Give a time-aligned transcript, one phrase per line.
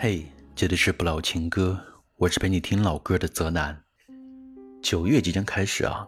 [0.00, 0.24] 嘿，
[0.54, 1.76] 这里是不老情歌，
[2.18, 3.76] 我是陪你听老歌的泽南。
[4.80, 6.06] 九月即将开始啊，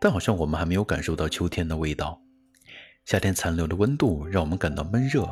[0.00, 2.20] 但好像我们还没有感受到秋天的味道。
[3.04, 5.24] 夏天残留的温度让我们感到闷热。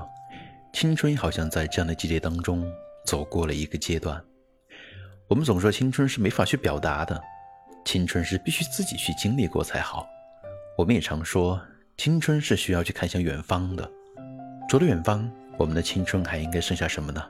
[0.73, 2.65] 青春好像在这样的季节当中
[3.05, 4.23] 走过了一个阶段。
[5.27, 7.21] 我们总说青春是没法去表达的，
[7.85, 10.07] 青春是必须自己去经历过才好。
[10.79, 11.61] 我们也常说，
[11.97, 13.91] 青春是需要去看向远方的。
[14.69, 17.21] 除了远方，我们的青春还应该剩下什么呢？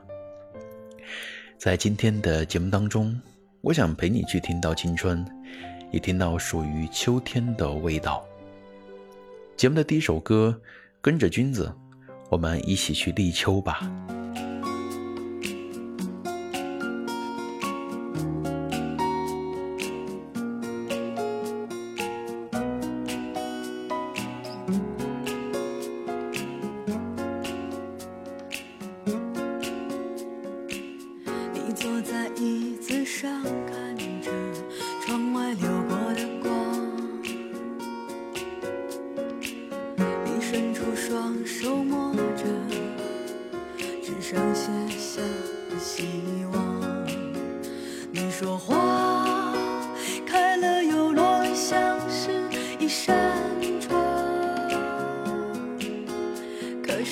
[1.61, 3.15] 在今天的节目当中，
[3.61, 5.23] 我想陪你去听到青春，
[5.91, 8.25] 也听到属于秋天的味道。
[9.55, 10.59] 节目的第一首歌，
[11.01, 11.71] 跟着君子。
[12.31, 13.87] 我们一起去立秋吧。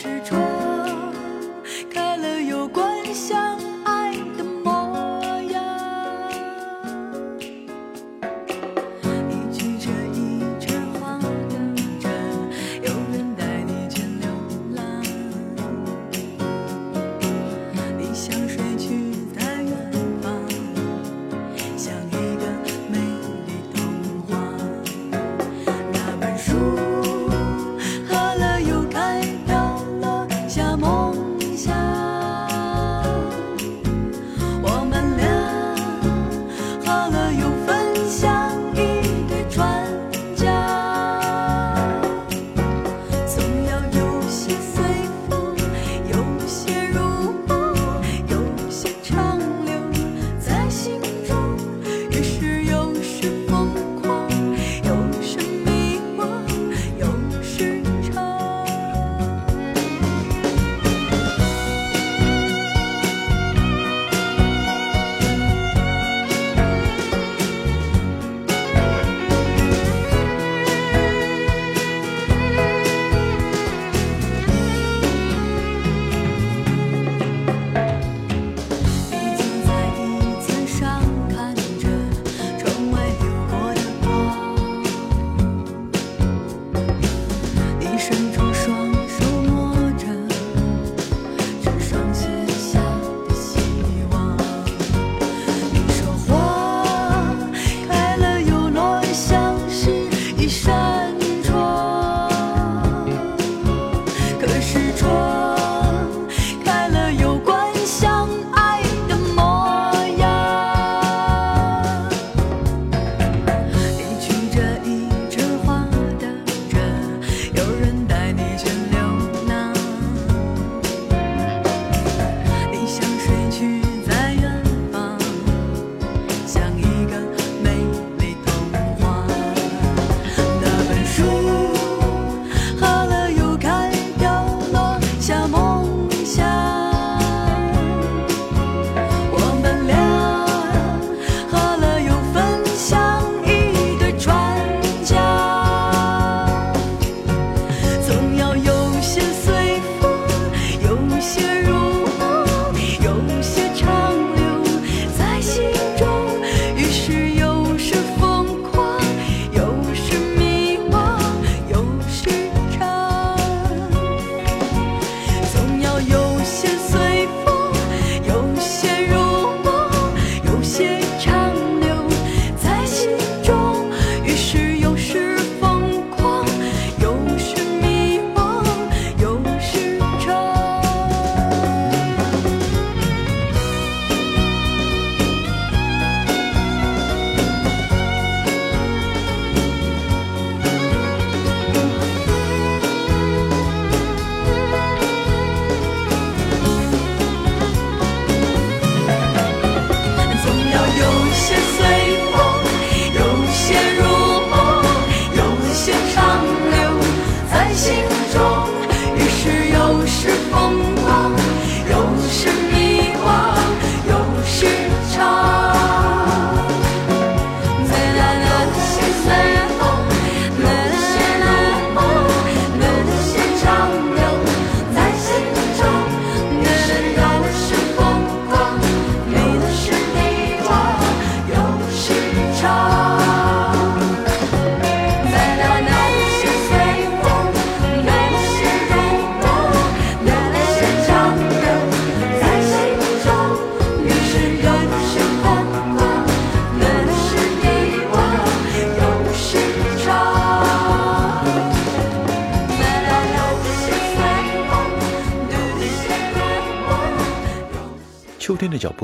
[0.01, 0.07] 是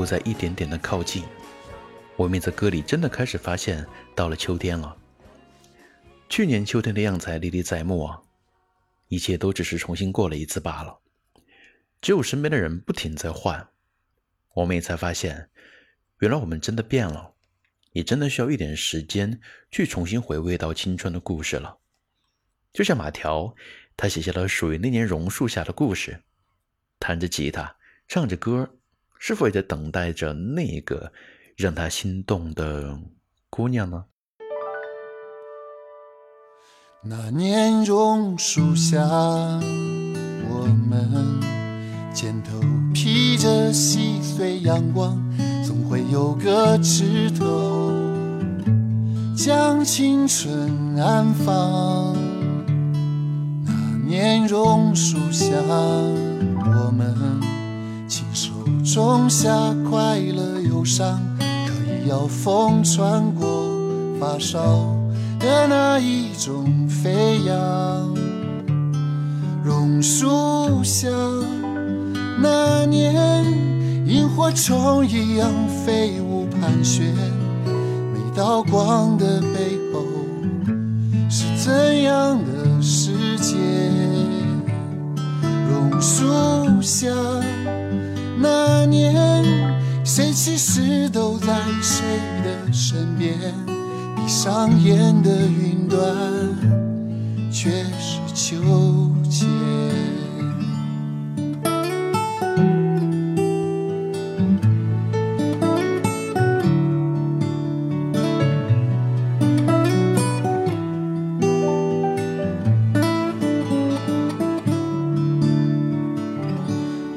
[0.06, 1.24] 在一点点的靠近。
[2.16, 4.96] 我们在歌里真的开始发现，到了秋天了。
[6.28, 8.22] 去年秋天的样子还历历在目啊，
[9.08, 11.00] 一切都只是重新过了一次罢了。
[12.00, 13.68] 只有身边的人不停在换，
[14.54, 15.50] 我们也才发现，
[16.20, 17.34] 原来我们真的变了，
[17.92, 21.78] 也真的需要一点时间去重新回味到青春的故事了。
[22.72, 23.54] 就像马条，
[23.96, 26.22] 他写下了属于那年榕树下的故事，
[26.98, 27.76] 弹着吉他，
[28.08, 28.75] 唱着歌，
[29.28, 31.10] 是否也在等待着那个？
[31.56, 32.96] 让他心动的
[33.50, 34.04] 姑娘呢？
[37.02, 39.00] 那年榕树下，
[40.48, 41.40] 我们
[42.14, 42.60] 肩头
[42.94, 45.20] 披着细碎阳光，
[45.66, 47.90] 总会有个枝头
[49.36, 52.14] 将青春安放。
[53.64, 53.72] 那
[54.06, 57.35] 年榕树下，我们
[58.96, 59.50] 种下
[59.90, 61.20] 快乐忧伤。
[61.38, 63.44] 可以要风穿过
[64.18, 64.58] 发梢
[65.38, 67.54] 的那一种飞扬，
[69.62, 71.10] 榕树下
[72.40, 73.44] 那年
[74.06, 75.50] 萤火虫一样
[75.84, 77.04] 飞舞盘旋，
[77.66, 79.76] 每道光的背
[94.46, 96.00] 上演的云端
[97.50, 98.54] 却是秋
[99.28, 99.48] 千。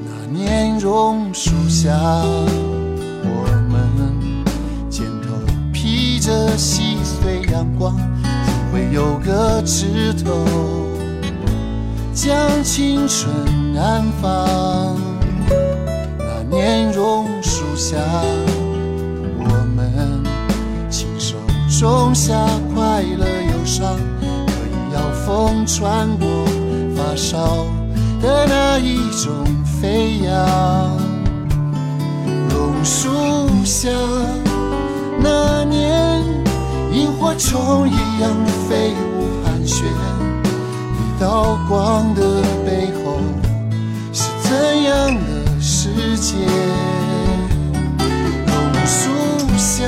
[0.03, 1.91] 那年榕树下，
[3.23, 3.77] 我们
[4.89, 5.29] 肩头
[5.71, 6.98] 披着夕阳。
[7.59, 10.33] 阳光，总会有个枝头
[12.13, 12.33] 将
[12.63, 13.29] 青春
[13.77, 14.95] 安放。
[16.17, 17.97] 那年榕树下，
[19.39, 19.43] 我
[19.75, 20.23] 们
[20.89, 21.35] 亲手
[21.69, 22.33] 种下
[22.73, 26.27] 快乐忧伤，可以要风穿过
[26.95, 27.65] 发梢
[28.21, 30.97] 的那一种飞扬。
[32.49, 33.09] 榕树
[33.65, 33.89] 下。
[35.21, 36.08] 那年，
[36.99, 38.29] 萤火虫一样
[38.67, 43.21] 飞舞盘旋，一道光的背后
[44.11, 46.35] 是怎样的世界？
[48.45, 48.51] 榕
[48.85, 49.09] 树
[49.57, 49.85] 下，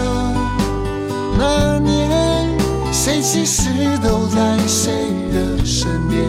[1.38, 2.48] 那年，
[2.94, 3.70] 谁其实
[4.02, 4.94] 都在谁
[5.34, 6.24] 的身边？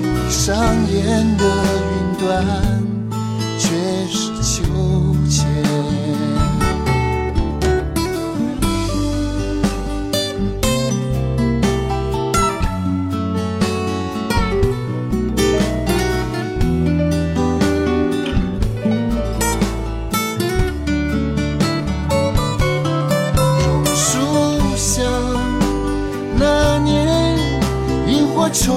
[0.00, 0.56] 闭上
[0.88, 1.44] 眼的
[1.90, 2.24] 云端，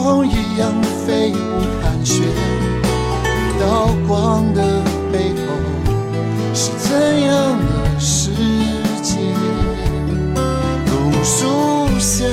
[0.07, 0.71] 虫一样
[1.05, 1.35] 飞舞
[1.81, 4.63] 盘旋，一道光的
[5.11, 5.41] 背后
[6.53, 8.31] 是怎样的世
[9.03, 9.17] 界？
[10.85, 11.45] 榕树
[11.99, 12.23] 下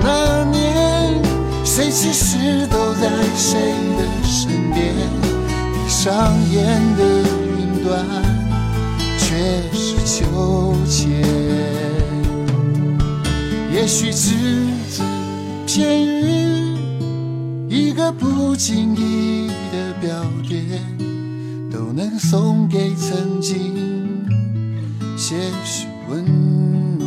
[0.00, 1.20] 那年，
[1.64, 4.94] 谁其实都在谁的身边？
[5.50, 6.64] 闭上眼
[6.96, 7.02] 的
[7.58, 8.06] 云端，
[9.18, 11.10] 却是秋千。
[13.72, 14.32] 也许只
[15.76, 15.82] 字。
[15.82, 20.80] 片语，一个不经意的表点，
[21.70, 24.24] 都能送给曾经
[25.18, 27.06] 些许温暖。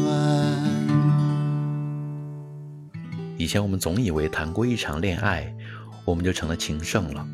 [3.39, 5.51] 以前我们总以为谈过一场恋爱，
[6.05, 7.27] 我们就成了情圣了，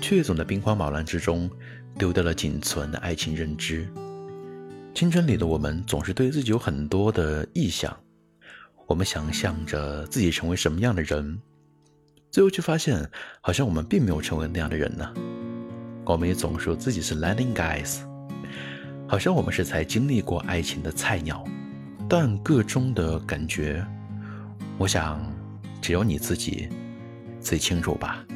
[0.00, 1.50] 却总在兵荒马乱之中
[1.98, 3.88] 丢掉了仅存的爱情认知。
[4.94, 7.92] 青春里的我们总是对自己有很多的臆想。
[8.90, 11.40] 我们想象着自己成为什么样的人，
[12.32, 13.08] 最后却发现，
[13.40, 15.08] 好像我们并没有成为那样的人呢。
[16.04, 18.00] 我们也总说自己是 landing guys，
[19.06, 21.44] 好像我们是才经历过爱情的菜鸟，
[22.08, 23.86] 但个中的感觉，
[24.76, 25.24] 我想
[25.80, 26.68] 只有你自己
[27.40, 28.26] 最清楚吧。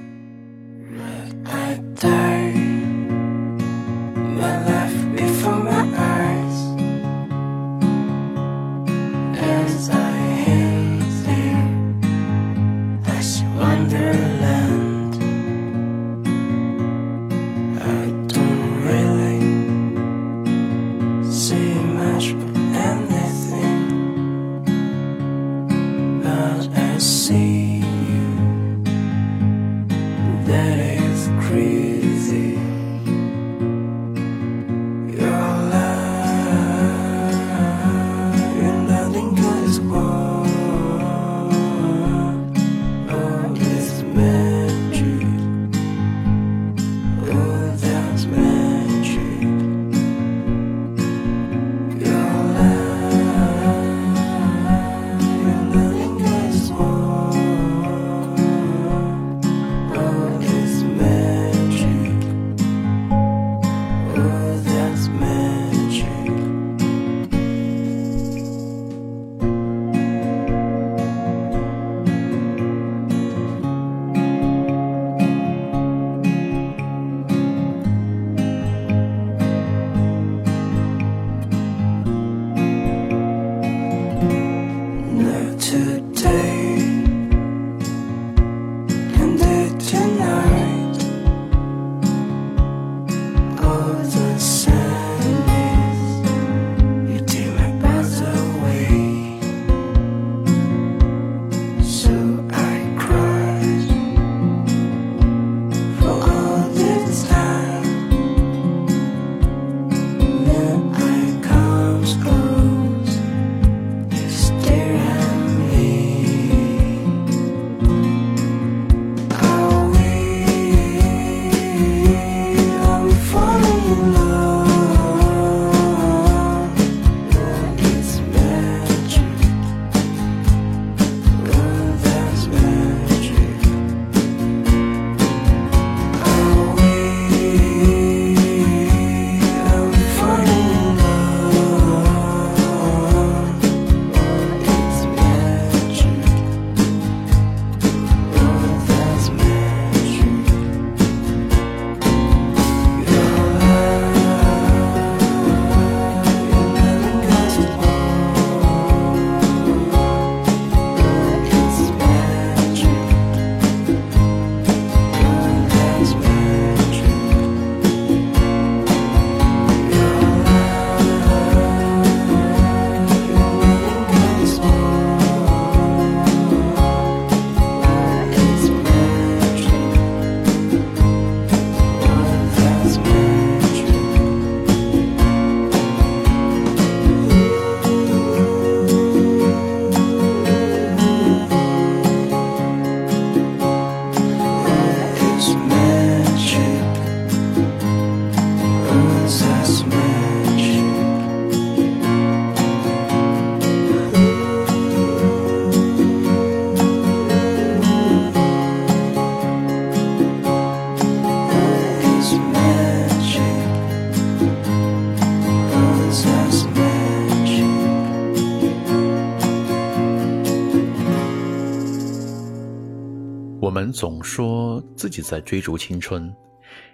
[223.75, 226.33] 们总说自己在追逐青春，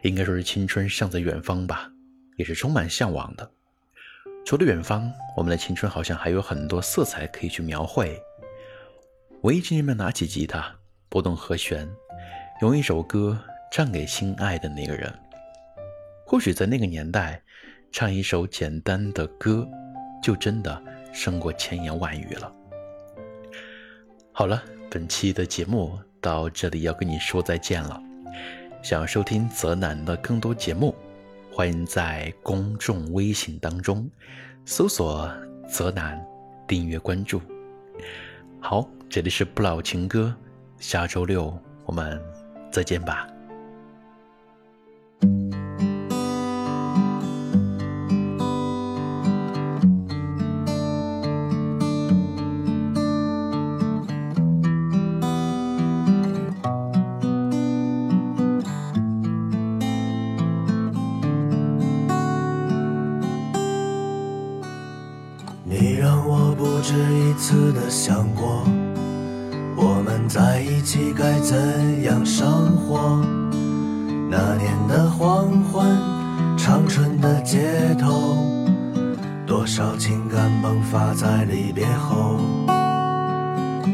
[0.00, 1.92] 应该说是青春尚在远方吧，
[2.38, 3.50] 也是充满向往的。
[4.46, 8.18] 除了远方，我们的青春好像还有很多色彩可以去描绘。
[9.42, 10.75] 我一直没有拿起吉他，
[11.10, 11.87] 拨动和弦，
[12.62, 13.38] 用一首歌
[13.70, 15.12] 唱给心爱的那个人。
[16.25, 17.42] 或许在那个年代，
[17.92, 19.68] 唱一首简单的歌，
[20.22, 20.82] 就真的
[21.12, 22.50] 胜过千言万语了。
[24.32, 28.00] 好了，本期的节目到这里要跟你说再见了。
[28.83, 30.95] 想要收听泽南的更多节目，
[31.53, 34.09] 欢迎在公众微信当中
[34.65, 35.31] 搜索
[35.69, 36.19] “泽南”，
[36.67, 37.41] 订阅关注。
[38.61, 40.35] 好，这里是不老情歌，
[40.79, 42.21] 下周六我们
[42.71, 43.27] 再见吧。
[67.73, 68.65] 的想过，
[69.77, 73.25] 我们在一起该怎样生活？
[74.29, 75.87] 那年的黄昏，
[76.57, 78.37] 长春的街头，
[79.47, 82.39] 多少情感迸发在离别后。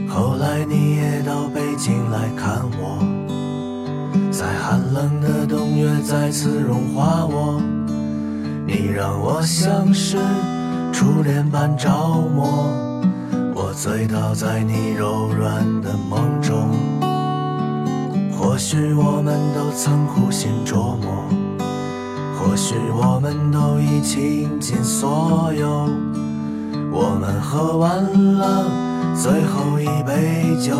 [0.08, 2.98] 后来你也到北京来看我，
[4.30, 7.60] 在寒冷的冬月再次融化我，
[8.66, 10.16] 你让我像是。
[10.92, 11.90] 初恋般着
[12.34, 12.70] 魔，
[13.76, 16.70] 醉倒在你柔软的梦中。
[18.32, 21.28] 或许我们都曾苦心琢磨，
[22.38, 25.90] 或许我们都已倾尽所有。
[26.90, 28.02] 我们喝完
[28.38, 28.64] 了
[29.14, 30.74] 最后一杯酒，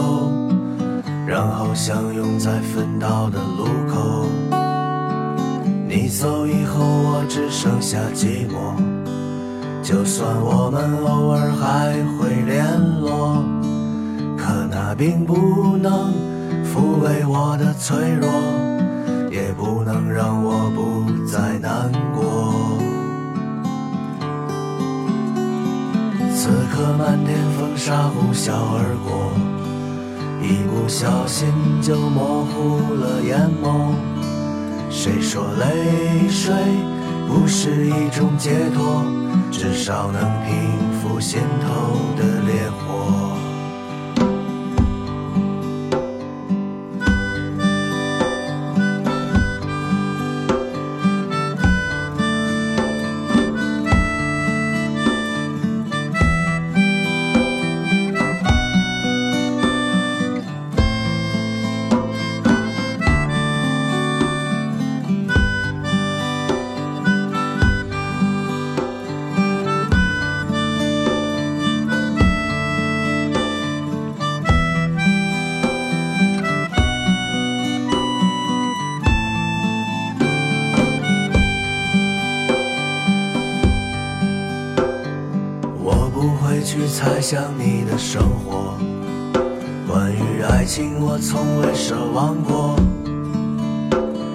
[1.27, 4.25] 然后相拥在分道的路口。
[5.87, 8.96] 你走以后，我只剩下寂寞。
[9.87, 12.67] 就算我们偶尔还会联
[13.01, 13.41] 络，
[14.37, 16.13] 可那并不能
[16.65, 18.29] 抚慰我的脆弱，
[19.31, 22.53] 也不能让我不再难过。
[26.35, 29.31] 此刻漫天风沙呼啸而过，
[30.43, 31.47] 一不小心
[31.81, 33.95] 就模糊了眼眸。
[34.91, 36.53] 谁说泪水
[37.29, 39.26] 不是一种解脱？
[39.51, 42.36] 至少能平复心头的
[87.17, 88.77] 猜想你的生活，
[89.89, 92.77] 关于爱情我从未奢望过。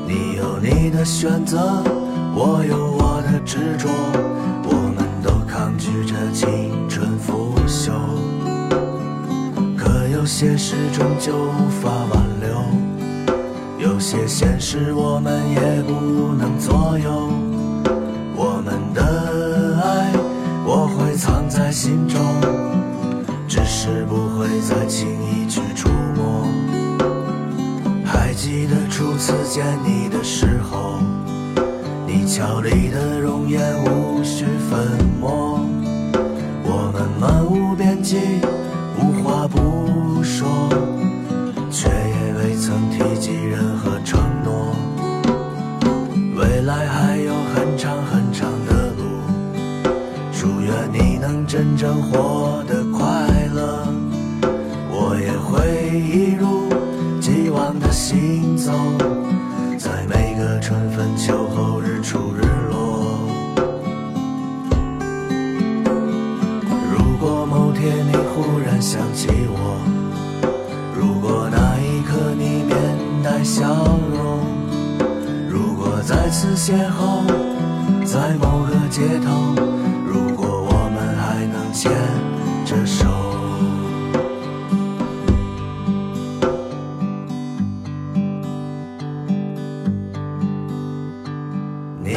[0.07, 1.59] 你有你的选择，
[2.33, 3.87] 我有我的执着，
[4.63, 7.91] 我们都抗拒着青春腐朽。
[9.77, 17.29] 可有些事终究无法挽留，有些现实我们也不能左右。
[18.35, 20.11] 我们的爱。
[20.63, 22.17] 我会藏在心中，
[23.53, 26.47] 只是不会再轻易去触摸。
[28.05, 31.01] 还记得初次见你的时候，
[32.07, 34.79] 你俏丽的容颜无需粉
[35.19, 35.59] 墨，
[36.63, 38.19] 我们漫无边际，
[38.97, 40.47] 无话不说，
[41.69, 44.73] 却也未曾提及任何承诺。
[46.37, 49.03] 未来还有很长很长的路。
[50.31, 53.07] 祝愿你能真正活得快，
[55.97, 56.69] 一如
[57.19, 58.71] 既往的行走，
[59.77, 63.19] 在每个春分秋后日出日落。
[66.91, 69.77] 如果某天你忽然想起我，
[70.97, 72.77] 如果那一刻你面
[73.23, 73.67] 带笑
[74.13, 74.39] 容，
[75.49, 77.25] 如果再次邂逅
[78.05, 79.70] 在某个街头。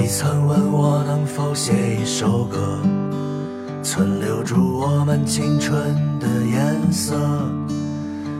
[0.04, 2.78] 你曾问我能否写一首歌，
[3.82, 7.16] 存留住我们青春的颜色。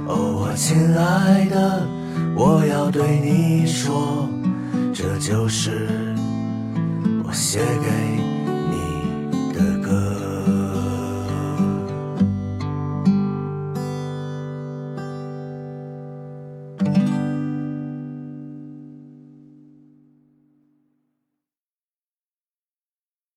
[0.06, 1.88] 哦，我亲爱的，
[2.36, 4.28] 我要对你说，
[4.92, 5.88] 这就是
[7.26, 8.13] 我写给